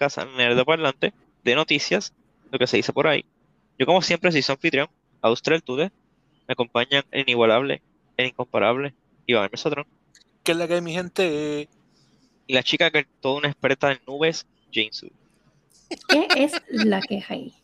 [0.00, 1.12] podcast Nerdo Parlante
[1.44, 2.14] de noticias,
[2.50, 3.26] lo que se dice por ahí.
[3.78, 4.88] Yo como siempre soy su anfitrión,
[5.20, 5.92] Austral Tude,
[6.48, 7.82] me acompañan el inigualable,
[8.16, 8.94] el incomparable,
[9.26, 9.86] Iván Mesotron.
[10.42, 11.68] ¿Qué es la que hay, mi gente?
[12.46, 15.10] Y la chica que es toda una experta en nubes, Jane Su.
[16.08, 17.54] ¿Qué es la que hay?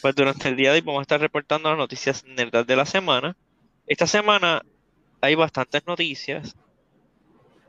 [0.00, 2.86] Pues durante el día de hoy vamos a estar reportando las noticias nerdas de la
[2.86, 3.36] semana.
[3.86, 4.64] Esta semana
[5.20, 6.56] hay bastantes noticias,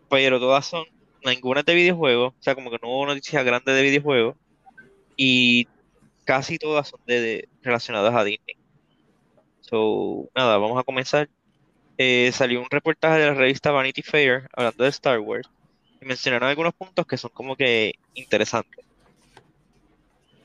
[0.10, 0.86] pero todas son,
[1.24, 4.36] ninguna de videojuegos, o sea, como que no hubo noticias grandes de videojuegos,
[5.16, 5.68] y
[6.26, 8.56] casi todas son de, relacionadas a Disney.
[9.62, 11.30] So, nada, vamos a comenzar.
[11.98, 15.50] Eh, salió un reportaje de la revista Vanity Fair hablando de Star Wars
[16.02, 18.86] y mencionaron algunos puntos que son como que interesantes.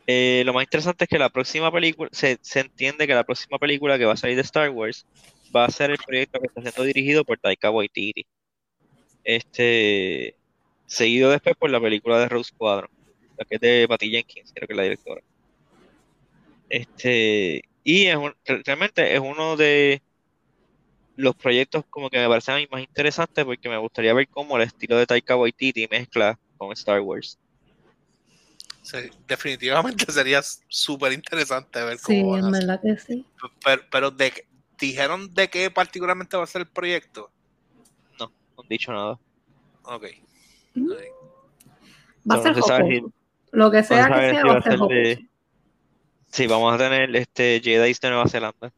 [0.07, 3.59] Eh, lo más interesante es que la próxima película, se, se entiende que la próxima
[3.59, 5.07] película que va a salir de Star Wars
[5.55, 8.27] va a ser el proyecto que está siendo dirigido por Taika Waititi.
[9.23, 10.37] Este,
[10.87, 12.91] seguido después por la película de Rose Squadron,
[13.37, 15.23] la que es de Patty Jenkins, creo que es la directora.
[16.69, 18.19] Este, y es
[18.65, 20.03] realmente es uno de
[21.17, 24.57] los proyectos como que me parecen a mí más interesantes porque me gustaría ver cómo
[24.57, 27.39] el estilo de Taika Waititi mezcla con Star Wars.
[29.29, 33.25] definitivamente sería súper interesante ver Sí, cómo van en verdad que sí.
[33.65, 34.47] Pero, pero de,
[34.79, 37.31] ¿dijeron de qué particularmente va a ser el proyecto?
[38.19, 38.27] No,
[38.57, 39.19] no han dicho nada.
[39.85, 40.07] Ok.
[40.77, 43.03] Va a ser si-
[43.53, 45.29] Lo que sea que sea, va va a ser de-
[46.31, 48.73] Sí, vamos a tener este Jedi de Nueva Zelanda.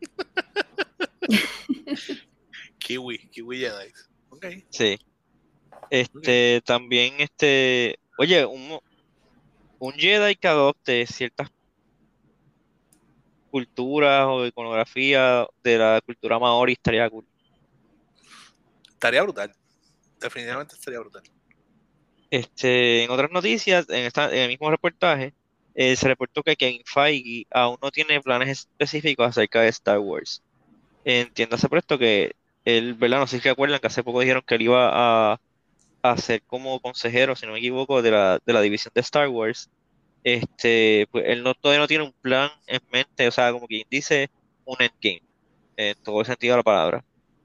[2.78, 3.92] Kiwi, Kiwi Jedi.
[4.30, 4.46] Ok.
[4.70, 4.98] Sí.
[5.90, 8.78] Este, también este, oye, un,
[9.78, 11.48] un Jedi que adopte ciertas
[13.50, 17.26] culturas o iconografía de la cultura maori estaría cool.
[18.90, 19.54] Estaría brutal.
[20.20, 21.22] Definitivamente estaría brutal.
[22.30, 25.34] Este, en otras noticias, en, esta, en el mismo reportaje,
[25.74, 30.42] eh, se reportó que Kevin Feige aún no tiene planes específicos acerca de Star Wars.
[31.04, 32.32] Entiéndase por esto que
[32.64, 33.20] él, ¿verdad?
[33.20, 34.90] No sé si se acuerdan que hace poco dijeron que él iba
[35.32, 35.40] a,
[36.02, 39.28] a ser como consejero, si no me equivoco, de la, de la división de Star
[39.28, 39.70] Wars.
[40.24, 43.86] Este, pues él no, todavía no tiene un plan en mente, o sea, como quien
[43.90, 44.30] dice,
[44.64, 45.22] un endgame,
[45.76, 47.04] en todo el sentido de la palabra.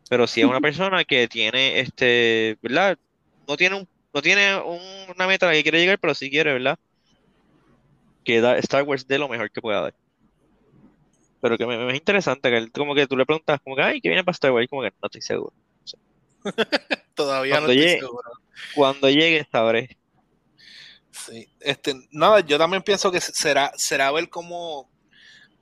[0.10, 2.98] Pero si es una persona que tiene, este, ¿verdad?
[3.48, 6.30] No tiene un no tiene un- una meta a la que quiere llegar, pero sí
[6.30, 6.78] quiere, ¿verdad?
[8.24, 9.94] Que da- Star Wars dé lo mejor que pueda dar.
[11.42, 13.82] Pero que me, me es interesante, que él como que tú le preguntas, como que,
[13.82, 14.66] ay, ¿qué viene para Star Wars?
[14.66, 15.54] Y como que no estoy seguro.
[17.16, 18.32] Todavía no Cuando estoy llegue- seguro.
[18.76, 19.98] Cuando llegue, sabré.
[21.12, 21.48] Sí.
[21.60, 24.90] Este, nada, yo también pienso que será, será ver cómo,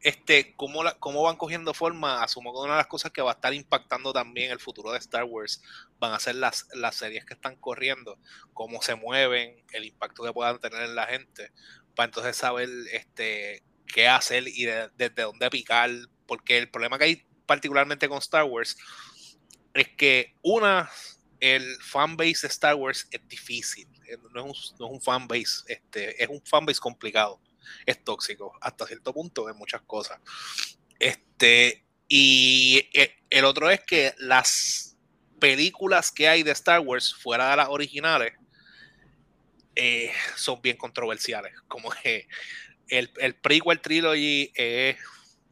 [0.01, 2.23] este, cómo, la- cómo van cogiendo forma.
[2.23, 4.97] Asumo que una de las cosas que va a estar impactando también el futuro de
[4.99, 5.61] Star Wars
[5.99, 8.17] van a ser las, las series que están corriendo,
[8.53, 11.51] cómo se mueven, el impacto que puedan tener en la gente,
[11.95, 15.89] para entonces saber este, qué hacer y de- desde dónde picar.
[16.25, 18.77] Porque el problema que hay particularmente con Star Wars
[19.73, 20.89] es que una,
[21.39, 23.87] el fanbase de Star Wars es difícil.
[24.07, 27.39] eh, No es un, no es un fanbase, este, es un fanbase complicado.
[27.85, 30.19] Es tóxico hasta cierto punto en muchas cosas.
[30.99, 34.97] Este, y eh, el otro es que las
[35.39, 38.33] películas que hay de Star Wars fuera de las originales
[39.75, 41.53] eh, son bien controversiales.
[41.67, 42.27] Como que
[42.87, 44.97] el, el prequel trilogy es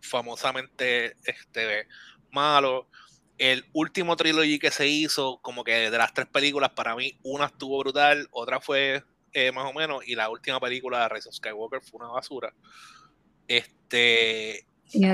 [0.02, 1.88] famosamente este,
[2.31, 2.90] malo.
[3.38, 7.46] El último trilogy que se hizo, como que de las tres películas, para mí, una
[7.46, 9.03] estuvo brutal, otra fue
[9.34, 12.53] eh, más o menos, y la última película de Rise of Skywalker fue una basura.
[13.47, 14.66] Este.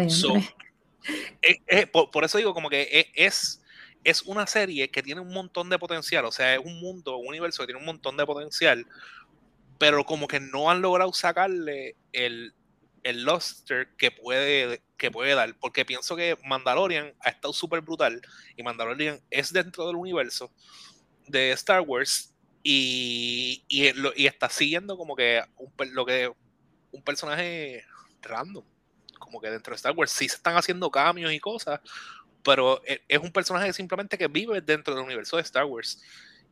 [0.10, 0.36] So,
[1.42, 3.62] eh, eh, por, por eso digo, como que e- es,
[4.04, 7.28] es una serie que tiene un montón de potencial, o sea, es un mundo, un
[7.28, 8.86] universo que tiene un montón de potencial,
[9.78, 12.54] pero como que no han logrado sacarle el,
[13.04, 18.22] el luster que puede, que puede dar, porque pienso que Mandalorian ha estado súper brutal,
[18.56, 20.52] y Mandalorian es dentro del universo
[21.28, 22.35] de Star Wars,
[22.68, 25.44] y, y, está siguiendo como que
[26.92, 27.86] un personaje
[28.24, 28.66] random
[29.20, 31.80] como que dentro de Star Wars sí se están haciendo cambios y cosas,
[32.44, 36.02] pero e- es un personaje simplemente que vive dentro del universo de Star Wars.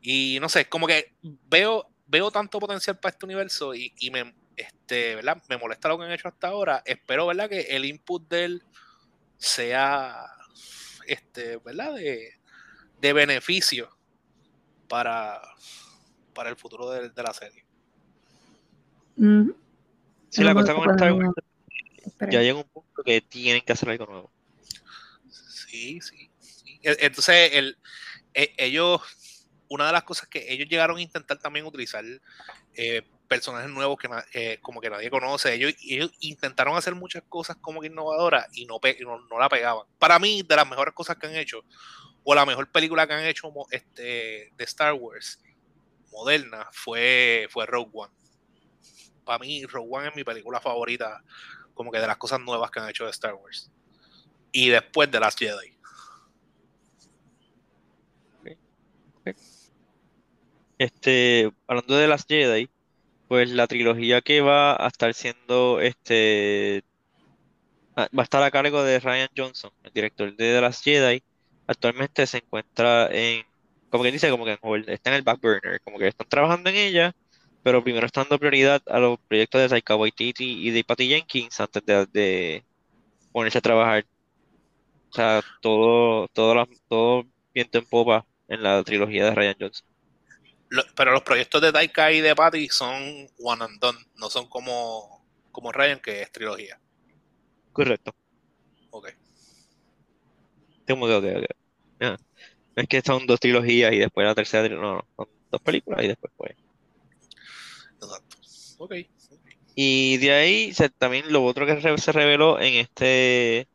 [0.00, 4.34] Y no sé, como que veo, veo tanto potencial para este universo y, y me,
[4.56, 5.42] este, ¿verdad?
[5.48, 6.82] me molesta lo que han hecho hasta ahora.
[6.84, 7.48] Espero ¿verdad?
[7.48, 8.62] que el input de él
[9.36, 10.26] sea
[11.06, 11.94] este, ¿verdad?
[11.94, 12.34] De,
[13.00, 13.96] de beneficio
[14.88, 15.40] para,
[16.34, 17.64] para el futuro de, de la serie.
[20.30, 21.30] Sí, la No, cosa con Star Wars
[22.30, 24.32] ya llega un punto que tienen que hacer algo nuevo.
[25.30, 26.30] Sí, sí.
[26.40, 26.80] sí.
[26.82, 27.78] E- Entonces, el,
[28.34, 29.00] e- ellos,
[29.68, 32.04] una de las cosas que ellos llegaron a intentar también utilizar
[32.74, 35.54] eh, personajes nuevos que eh, como que nadie conoce.
[35.54, 39.48] Ellos, ellos intentaron hacer muchas cosas como que innovadoras y no, pe- no, no la
[39.48, 39.86] pegaban.
[39.98, 41.64] Para mí, de las mejores cosas que han hecho,
[42.22, 45.40] o la mejor película que han hecho este, de Star Wars
[46.14, 48.14] moderna, fue, fue Rogue One.
[49.24, 51.22] Para mí, Rogue One es mi película favorita,
[51.74, 53.70] como que de las cosas nuevas que han hecho de Star Wars.
[54.52, 55.74] Y después de Last Jedi.
[60.78, 62.68] Este, hablando de las Jedi,
[63.28, 66.84] pues la trilogía que va a estar siendo, este,
[67.96, 71.22] ah, va a estar a cargo de Ryan Johnson, el director de The Last Jedi.
[71.66, 73.46] Actualmente se encuentra en,
[73.94, 74.58] como que dice, como que
[74.88, 77.12] está en el back burner, como que están trabajando en ella,
[77.62, 81.60] pero primero están dando prioridad a los proyectos de Taika Waititi y de Patty Jenkins
[81.60, 82.66] antes de, de
[83.32, 84.06] ponerse a trabajar.
[85.10, 87.24] O sea, todo, todo, la- todo
[87.54, 89.86] viento en popa en la trilogía de Ryan Johnson.
[90.70, 94.48] Lo- pero los proyectos de Taika y de Patty son one and done, no son
[94.48, 96.80] como, como Ryan, que es trilogía.
[97.72, 98.12] Correcto.
[98.90, 99.08] Ok.
[100.88, 101.44] Como que, ok, ok.
[102.00, 102.16] Ah,
[102.76, 104.88] Es que son dos trilogías y después la tercera trilogía.
[104.88, 106.52] No, no, son dos películas y después pues.
[107.94, 108.36] Exacto.
[108.78, 108.94] Ok.
[109.76, 113.66] Y de ahí se- también lo otro que se reveló en este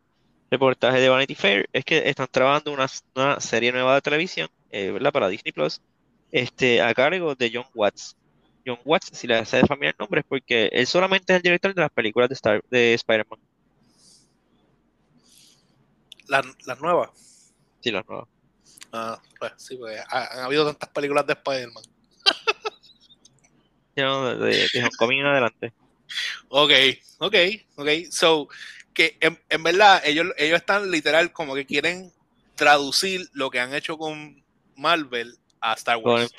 [0.52, 4.92] reportaje de Vanity Fair es que están trabajando una, una serie nueva de televisión, eh,
[4.92, 5.12] ¿verdad?
[5.12, 5.82] Para Disney Plus,
[6.32, 8.16] este, a cargo de John Watts.
[8.66, 11.74] John Watts, si le hace familiar el nombre, es porque él solamente es el director
[11.74, 13.40] de las películas de, Star, de Spider-Man.
[16.28, 17.54] Las las nuevas.
[17.82, 18.28] Sí, las nuevas.
[18.92, 21.84] Ah, pues sí, porque ha- han habido tantas películas de Spider-Man.
[23.96, 25.74] No, de, de, en adelante.
[26.48, 26.72] Ok,
[27.20, 27.36] ok,
[27.76, 27.88] ok.
[28.12, 28.48] So,
[28.94, 32.12] que en, en verdad ellos, ellos están literal como que quieren
[32.56, 34.44] traducir lo que han hecho con
[34.76, 36.32] Marvel a Star Wars.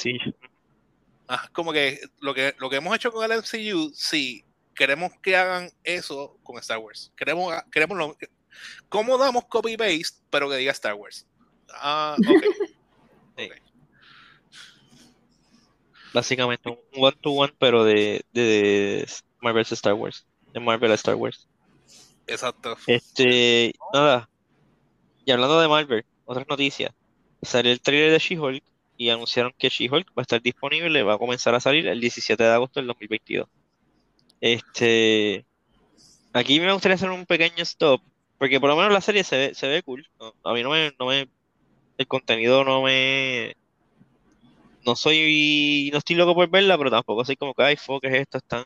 [1.29, 4.45] Ah, como que lo, que lo que hemos hecho con el MCU, sí,
[4.75, 7.13] queremos que hagan eso con Star Wars.
[7.17, 8.17] Queremos, queremos lo,
[8.89, 11.27] ¿Cómo damos copy-paste, pero que diga Star Wars?
[11.75, 12.45] Ah, ok.
[13.37, 13.49] Sí.
[16.13, 19.09] Básicamente un one-to-one, pero de, de
[19.41, 20.27] Marvel a Star Wars.
[20.53, 21.49] De Marvel a Star Wars.
[22.27, 22.77] Exacto.
[22.87, 24.29] Este, nada.
[25.25, 26.93] Y hablando de Marvel, otras noticias.
[27.43, 28.63] Salió el trailer de She-Hulk
[28.97, 32.43] y anunciaron que She-Hulk va a estar disponible, va a comenzar a salir el 17
[32.43, 33.49] de agosto del 2022.
[34.41, 35.45] Este,
[36.33, 38.03] aquí me gustaría hacer un pequeño stop,
[38.39, 40.07] porque por lo menos la serie se ve, se ve cool.
[40.19, 40.35] ¿no?
[40.45, 41.29] A mí no me, no me,
[42.01, 43.55] el contenido no me,
[44.85, 48.09] no soy, no estoy loco por verla, pero tampoco soy como que, ay, fuck, ¿qué
[48.09, 48.39] es esto?
[48.39, 48.65] Están,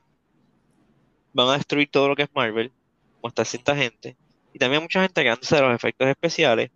[1.32, 2.72] van a destruir todo lo que es Marvel,
[3.20, 4.16] como está cierta gente.
[4.52, 6.70] Y también mucha gente quejándose de los efectos especiales.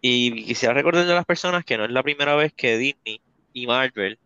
[0.00, 3.20] Y quisiera recordarle a las personas que no es la primera vez que Disney
[3.52, 4.18] y Marvel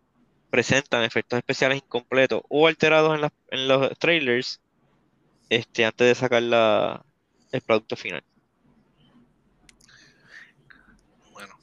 [0.50, 4.60] presentan efectos especiales incompletos o alterados en, las- en los trailers
[5.50, 7.04] este, antes de sacar la,
[7.52, 8.22] el producto final.
[11.32, 11.54] Bueno.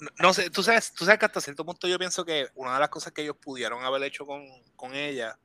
[0.00, 2.74] No, no sé, tú sabes, tú sabes que hasta cierto punto yo pienso que una
[2.74, 4.46] de las cosas que ellos pudieron haber hecho con,
[4.76, 5.38] con ella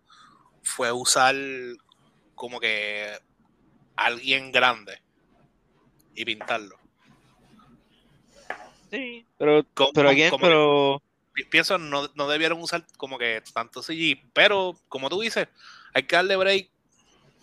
[0.63, 1.35] fue usar
[2.35, 3.17] como que
[3.95, 5.01] alguien grande
[6.15, 6.77] y pintarlo.
[8.91, 11.01] Sí, pero, Como- pero, como- again, que- pero
[11.33, 15.47] Pi- pienso no, no debieron usar como que tanto CG, pero como tú dices,
[15.95, 16.69] hay que darle break.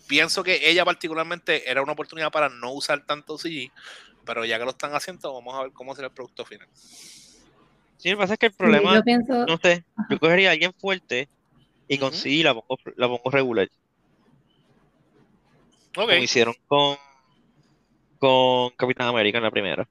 [0.07, 3.69] Pienso que ella particularmente era una oportunidad para no usar tanto CG,
[4.25, 6.67] pero ya que lo están haciendo, vamos a ver cómo será el producto final.
[7.97, 10.49] sí, lo que pasa es que el Sí, problema, yo pienso, no sé, yo cogería
[10.49, 11.29] a alguien fuerte
[11.87, 12.17] y con Ujú.
[12.17, 13.69] CGI la pongo, la pongo regular.
[15.97, 16.97] Ok, como hicieron con,
[18.17, 19.89] con Capitán América en la primera.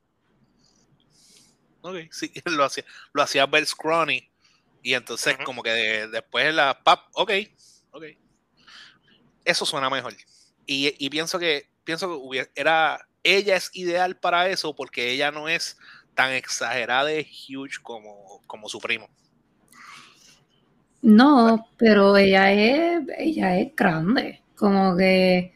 [1.82, 4.28] ok, sí, lo hacía, lo hacía ver scrawny
[4.82, 7.30] y entonces como que de- después de la pap, ok,
[7.92, 8.04] ok.
[9.44, 10.14] Eso suena mejor.
[10.66, 15.30] Y, y pienso que pienso que hubiera- era ella es ideal para eso porque ella
[15.30, 15.78] no es
[16.14, 19.08] tan exagerada de huge como, como su primo.
[21.02, 25.54] no, pero ella es, ella es grande, como que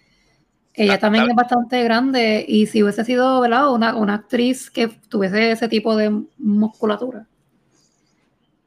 [0.74, 3.72] ella Ah, también es bastante grande y si hubiese sido, ¿verdad?
[3.72, 7.28] Una, una actriz que tuviese ese tipo de musculatura,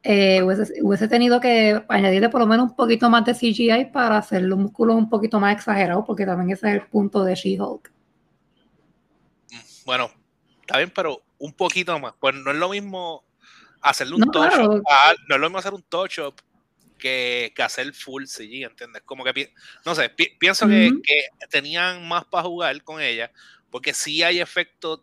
[0.02, 4.18] eh, hubiese, hubiese tenido que añadirle por lo menos un poquito más de CGI para
[4.18, 7.92] hacer los músculos un poquito más exagerados, porque también ese es el punto de She-Hulk.
[9.88, 10.12] Bueno,
[10.60, 12.12] está bien, pero un poquito más.
[12.20, 13.24] Pues no es lo mismo
[13.80, 14.66] hacerle un No, touch claro.
[14.66, 16.34] up, a- no es lo mismo hacer un touch up
[16.98, 19.00] que, que hacer full CG, ¿entiendes?
[19.06, 19.50] Como que
[19.86, 20.90] no sé, pi- pienso que,
[21.48, 23.32] tenían más para jugar con ella,
[23.70, 25.00] porque sí hay efectos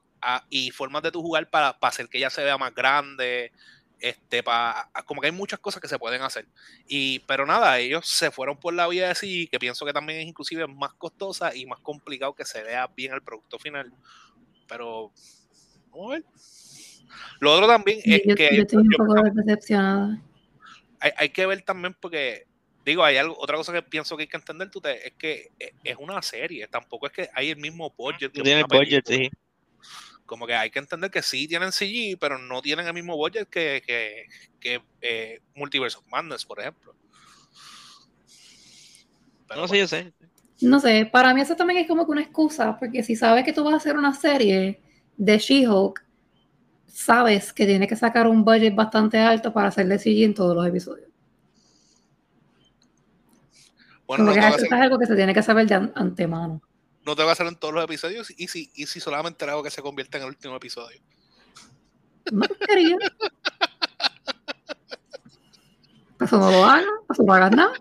[0.50, 3.52] y formas de tu jugar para, para hacer que ella se vea más grande,
[3.98, 6.48] Este, pa, como que hay muchas cosas que se pueden hacer.
[6.86, 10.20] Y, pero nada, ellos se fueron por la vía de sí, que pienso que también
[10.20, 13.92] es inclusive más costosa y más complicado que se vea bien el producto final.
[14.68, 15.12] Pero,
[15.92, 16.24] vamos a ver.
[17.40, 20.22] Lo otro también es Yo, que yo estoy un poco decepcionada.
[21.00, 22.48] hay, hay que ver también porque
[22.84, 25.52] digo, hay algo, otra cosa que pienso que hay que entender tú te- es que
[25.60, 29.30] e- es una serie, tampoco es que hay el mismo budget que tiene budget, sí.
[30.26, 33.48] Como que hay que entender que sí tienen CG, pero no tienen el mismo budget
[33.48, 34.26] que, que,
[34.60, 36.96] que eh, Multiverse of Madness, por ejemplo.
[39.48, 40.14] Pero No bueno, sé, yo sé.
[40.62, 43.52] No sé, para mí eso también es como que una excusa, porque si sabes que
[43.54, 44.80] tú vas a hacer una serie
[45.18, 46.04] de She-Hulk,
[46.88, 50.66] sabes que tienes que sacar un budget bastante alto para hacerle CG en todos los
[50.66, 51.10] episodios.
[54.08, 56.62] bueno, no eso hacer, es algo que se tiene que saber de an- antemano.
[57.06, 59.62] no te va a hacer en todos los episodios y si, y si solamente hago
[59.64, 61.02] que se convierta en el último episodio.
[62.32, 62.98] No quería.
[66.22, 67.74] Eso no lo hagas, eso no hagas nada.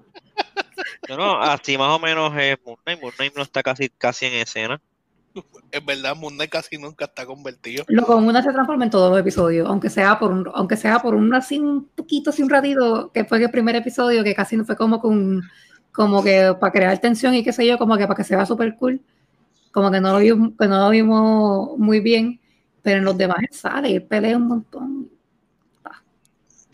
[1.08, 3.00] No, no, así más o menos es Moon Knight.
[3.00, 4.80] Moon Knight no está casi, casi en escena.
[5.70, 7.84] Es verdad, Moon Knight casi nunca está convertido.
[7.88, 11.14] Lo común se transforma en todos los episodios, aunque sea por un, aunque sea por
[11.14, 14.64] un así un poquito, así un ratito, que fue el primer episodio, que casi no
[14.64, 15.42] fue como con,
[15.90, 18.46] como que para crear tensión y qué sé yo, como que para que se vea
[18.46, 19.00] súper cool,
[19.72, 22.40] como que no lo vimos, que no lo vimos muy bien,
[22.82, 24.93] pero en los demás él sale y él pelea un montón.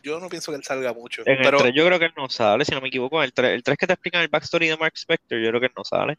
[0.02, 1.22] Yo no pienso que él salga mucho.
[1.24, 3.22] En pero el 3 yo creo que él no sale, si no me equivoco.
[3.22, 5.66] El 3, el 3 que te explican el backstory de Mark Spector, yo creo que
[5.66, 6.16] él no sale.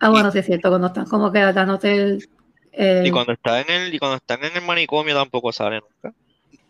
[0.00, 2.28] Ah, bueno, sí es cierto, cuando están como que dándote el,
[2.72, 6.16] el- Y cuando está en el, y cuando están en el manicomio tampoco sale nunca.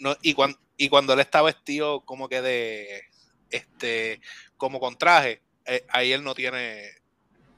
[0.00, 3.02] no, y, cuando, y cuando él está vestido como que de
[3.50, 4.20] este
[4.56, 6.82] como con traje, eh, ahí él no tiene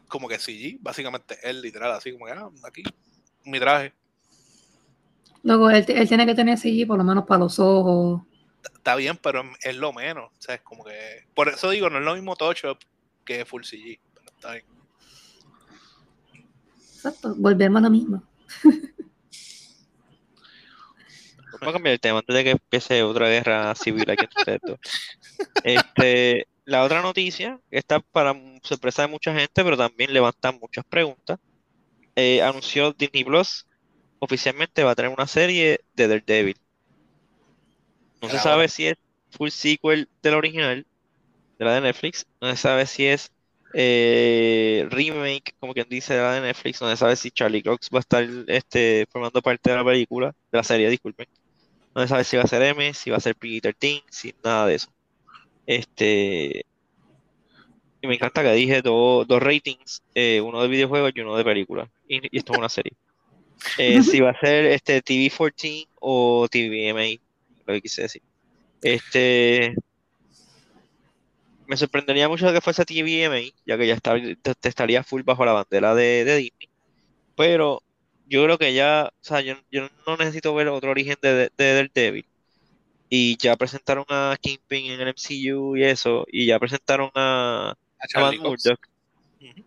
[0.09, 2.83] como que CG, básicamente él literal así como que ah, aquí
[3.45, 3.93] mi traje.
[5.43, 8.23] luego él, él tiene que tener CG por lo menos para los ojos.
[8.75, 11.99] Está bien, pero es lo menos, o sea, es como que por eso digo, no
[11.99, 12.79] es lo mismo touch up
[13.25, 14.65] que full CG, pero está bien.
[16.95, 18.23] Exacto, volvemos a lo mismo.
[21.53, 24.27] Vamos a cambiar el tema antes de que empiece otra guerra civil aquí
[24.63, 24.79] dos.
[25.63, 30.85] Este, la otra noticia, que está para sorpresa de mucha gente, pero también levanta muchas
[30.85, 31.39] preguntas.
[32.17, 33.67] eh, anunció Disney Plus
[34.21, 36.57] oficialmente va a tener una serie de Daredevil.
[38.21, 38.97] No se Era sabe si es
[39.31, 40.87] full sequel de la original,
[41.59, 42.27] de la de Netflix.
[42.41, 43.31] No se sabe si es
[43.73, 46.81] eh, remake, como quien dice, de la de Netflix.
[46.81, 50.35] No se sabe si Charlie Cox va a estar este, formando parte de la película,
[50.51, 51.27] de la serie, disculpen.
[51.95, 54.67] No se sabe si va a ser M, si va a ser PG-13, si nada
[54.67, 54.93] de eso.
[55.67, 56.65] Este.
[58.03, 61.45] Y me encanta que dije dos dos ratings, eh, uno de videojuegos y uno de
[61.45, 61.91] película.
[62.09, 62.93] Y, y esto es una serie.
[63.77, 67.21] Eh, si va a ser este TV14 o TVMA,
[67.67, 68.23] lo que quise decir.
[68.83, 69.75] Este.
[71.67, 75.53] Me sorprendería mucho que fuese TVMA, ya que ya está, te- estaría full bajo la
[75.53, 76.69] bandera de, de Disney.
[77.37, 77.83] Pero
[78.27, 81.51] yo creo que ya, o sea, yo, yo no necesito ver otro origen de, de,
[81.57, 82.27] de Daredevil.
[83.09, 87.75] Y ya presentaron a Kingpin en el MCU y eso, y ya presentaron a,
[88.15, 89.65] A Ujú.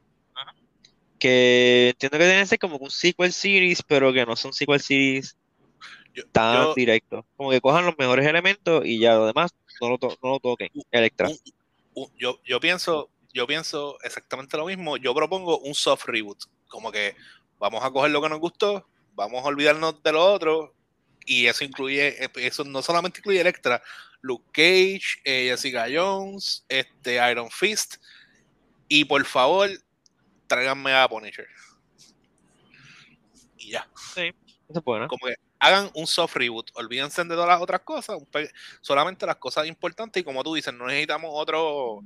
[1.20, 5.38] que entiendo que deben ser como un sequel series, pero que no son sequel series
[6.14, 7.26] Yo- tan yo- directos.
[7.36, 9.52] Como que cojan los mejores elementos y ya lo demás
[9.82, 10.70] no lo, to- no lo toquen.
[10.92, 11.28] Electra.
[11.30, 11.40] un-
[11.96, 14.98] un- yo, yo pienso, yo pienso exactamente lo mismo.
[14.98, 16.44] Yo propongo un soft reboot.
[16.68, 17.16] Como que
[17.60, 20.74] vamos a coger lo que nos gustó, vamos a olvidarnos de lo otro.
[21.26, 23.82] Y eso incluye, eso no solamente incluye Electra,
[24.22, 27.96] Luke Cage, eh, Jessica Jones, este Iron Fist.
[28.90, 29.70] Y por favor,
[30.48, 31.48] tráiganme a Punisher.
[33.58, 33.88] Y ya.
[33.96, 34.34] Eso
[34.70, 35.08] es bueno.
[35.08, 38.18] Como que hagan un soft reboot, olvídense de todas las otras cosas,
[38.82, 42.02] solamente las cosas importantes y como tú dices, no necesitamos otro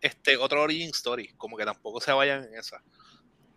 [0.00, 2.82] este otro origin story, como que tampoco se vayan en esa.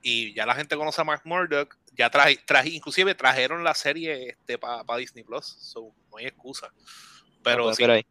[0.01, 4.29] Y ya la gente conoce a Mark Murdock, ya traje, traje inclusive trajeron la serie
[4.29, 6.71] este para Disney Plus, so no hay excusa.
[7.41, 8.05] Pero sí, ver ahí.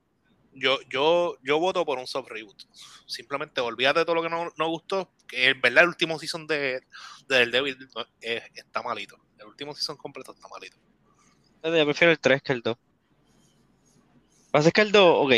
[0.55, 2.63] yo, yo, yo voto por un soft reboot.
[3.07, 5.11] Simplemente olvídate de todo lo que no, no gustó.
[5.27, 6.81] Que en verdad el último season de,
[7.29, 7.47] de
[7.95, 9.17] no, es- está malito.
[9.39, 10.79] El último season completo está malito.
[11.63, 12.77] Yo prefiero el 3 que el 2.
[12.77, 12.79] Lo
[14.47, 15.33] que pasa es que el 2, ok,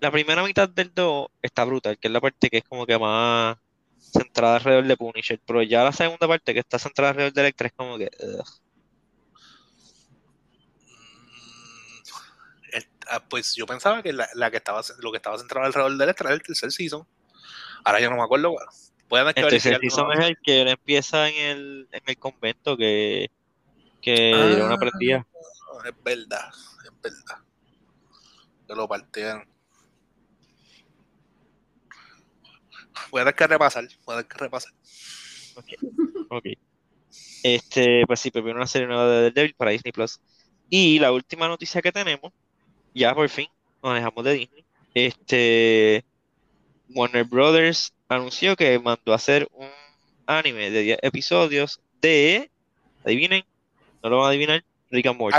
[0.00, 2.98] la primera mitad del 2 está brutal, que es la parte que es como que
[2.98, 3.56] más
[4.00, 7.68] centrada alrededor de Punisher, pero ya la segunda parte que está centrada alrededor de Electra
[7.68, 8.10] es como que...
[8.20, 8.44] ugh.
[10.86, 12.78] Mm,
[13.10, 16.04] ah, pues yo pensaba que la, la que estaba lo que estaba centrado alrededor de
[16.04, 17.06] Electra era el tercer season.
[17.84, 18.50] Ahora ya no me acuerdo.
[18.50, 18.70] bueno,
[19.08, 23.30] Voy a El tercer season es el que empieza en el, en el convento que,
[24.02, 24.78] que era una Ah.
[24.78, 25.26] prendida.
[25.88, 26.50] Es verdad,
[26.84, 27.38] es verdad.
[28.66, 29.48] Que lo partieron.
[33.10, 33.88] Voy a tener que repasar.
[34.04, 34.72] Voy a tener que repasar.
[36.28, 36.44] Ok.
[37.42, 40.20] Este, pues sí, primero una serie nueva de Daredevil para Disney Plus.
[40.68, 42.32] Y la última noticia que tenemos,
[42.94, 43.48] ya por fin,
[43.82, 44.64] nos dejamos de Disney.
[44.92, 46.04] Este,
[46.90, 49.70] Warner Brothers anunció que mandó a hacer un
[50.26, 52.50] anime de 10 episodios de,
[53.04, 53.42] adivinen,
[54.02, 55.38] no lo van a adivinar, Rick and Morty.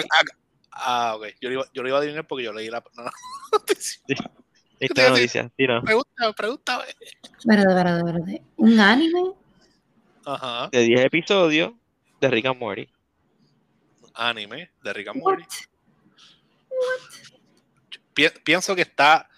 [0.71, 1.27] Ah, ok.
[1.41, 3.03] Yo lo, iba, yo lo iba a adivinar porque yo leí la no,
[3.51, 4.01] noticia.
[4.79, 5.81] Esta es la noticia, tira.
[5.81, 6.83] Pregúntame, pregúntame.
[7.45, 8.41] Verdad, verdad, verdad.
[8.55, 9.33] ¿Un anime?
[10.25, 10.69] Ajá.
[10.71, 11.73] De 10 episodios
[12.21, 12.89] de Rick and Morty.
[14.13, 15.37] Anime de Rick and What?
[15.39, 15.45] Morty.
[18.13, 19.29] Pi- pienso que está.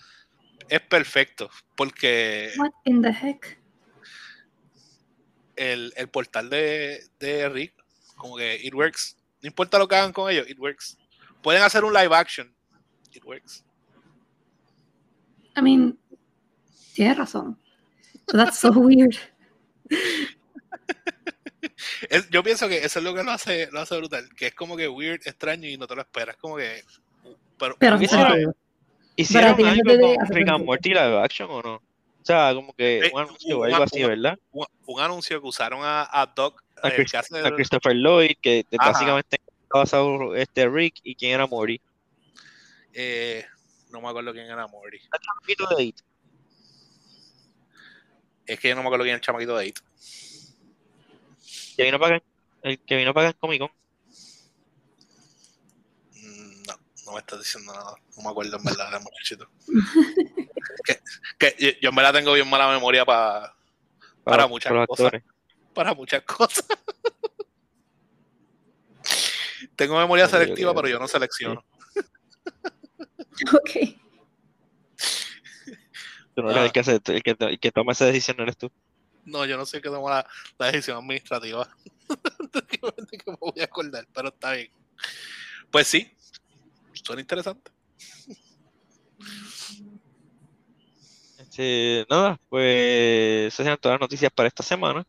[0.69, 1.49] Es perfecto.
[1.75, 3.59] Porque What in the heck?
[5.55, 7.75] el, el portal de, de Rick,
[8.15, 9.17] como que it works.
[9.41, 10.97] No importa lo que hagan con ellos, it works.
[11.41, 12.53] Pueden hacer un live action.
[13.13, 13.63] It works.
[15.57, 15.97] I mean,
[16.93, 17.57] tienes razón.
[18.27, 19.15] That's so weird.
[22.09, 24.29] Es- yo pienso que eso es lo que lo hace, lo hace brutal.
[24.35, 26.35] Que es como que weird, extraño y no te lo esperas.
[26.37, 26.83] Como que.
[27.57, 27.97] Pero, Pero.
[29.15, 30.65] ¿Hicieron Pero no algo con Rick and.
[30.65, 31.75] Morty live action o no?
[31.75, 34.39] O sea, como que Eh, un anuncio o un- algo así, un- ¿verdad?
[34.51, 36.63] un, un anuncio que usaron a, a Doc.
[36.81, 38.91] A, el Chris- a Christopher Lloyd, que Ajá.
[38.91, 39.37] básicamente
[39.71, 41.79] estaba basado este Rick y quién era Morty.
[42.93, 43.45] eh,
[43.89, 44.97] no me acuerdo quién era Morty.
[44.97, 45.99] El chamaquito de It.
[48.45, 49.79] Es que yo no me acuerdo quién es el chamaquito de It.
[51.77, 52.25] Que vino para acá,
[52.63, 53.71] el que vino para acá Comic Con.
[56.15, 56.73] Mm, No,
[57.05, 57.95] no me estás diciendo nada.
[58.17, 59.49] No me acuerdo en verdad muchachito.
[60.85, 60.99] que,
[61.39, 63.55] que yo- en verdad tengo bien mala memoria pa-
[64.23, 65.05] Para muchas cosas.
[65.07, 65.23] actores.
[65.73, 66.65] para muchas cosas.
[69.75, 71.63] Tengo memoria selectiva, pero yo no selecciono.
[73.53, 73.95] Ok.
[76.35, 76.65] Tú no eres Ah.
[76.65, 78.71] el que, hace, el, que, el que toma esa decisión, no eres tú.
[79.25, 80.25] No, yo no sé qué tomó la,
[80.59, 81.67] la decisión administrativa.
[82.53, 84.69] de que me- de que me voy a acordar, pero está bien.
[85.71, 86.11] Pues sí,
[86.93, 87.71] suena interesante.
[91.37, 95.05] Este, nada, pues esas eran todas las noticias para esta semana.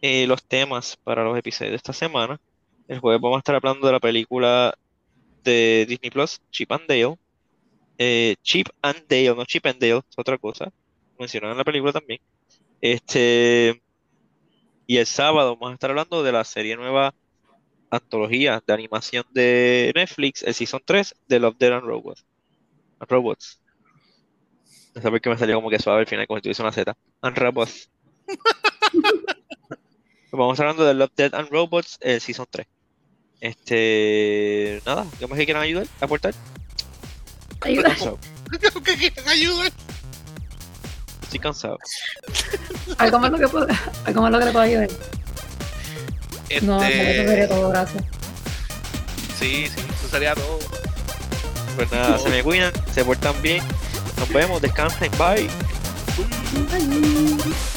[0.00, 2.40] Eh, los temas para los episodios de esta semana.
[2.86, 4.76] El jueves vamos a estar hablando de la película
[5.42, 7.16] de Disney Plus, Chip and Dale.
[7.98, 10.70] Eh, Chip and Dale, no Chip and Dale, es otra cosa.
[11.18, 12.20] Mencionada en la película también.
[12.80, 13.80] Este,
[14.86, 17.14] y el sábado vamos a estar hablando de la serie nueva
[17.90, 22.26] antología de animación de Netflix, el Season 3 de Love, Death and Robots.
[23.00, 23.60] Robots.
[24.94, 26.72] No sé por qué me salió como que suave al final, como si tuviese una
[26.72, 26.94] Z.
[27.22, 27.90] And Robots.
[30.32, 32.66] Vamos a estar hablando de Love, Death and Robots, el Season 3.
[33.44, 34.80] Este.
[34.86, 35.86] Nada, ¿qué más que quieran ayudar?
[36.00, 36.32] ¿Aportar?
[37.60, 37.90] Ayuda.
[37.90, 38.18] cansado.
[38.82, 39.68] que quieren ayuda.
[41.24, 41.78] Estoy cansado.
[42.96, 43.66] Algo más lo que puedo,
[44.06, 44.88] algo más lo que le puedo ayudar.
[46.62, 48.04] No, Este, eso sería todo, gracias.
[49.38, 50.58] Sí, sí, eso sería todo.
[51.76, 53.62] Pues nada, se me cuidan, se portan bien.
[54.16, 55.50] Nos vemos, descansen, bye.
[56.70, 57.74] Bye.